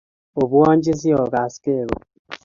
[0.41, 2.05] Obwanji si ogasge kot.